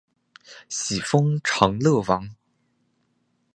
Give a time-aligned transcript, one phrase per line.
[0.67, 2.35] 徙封长乐王。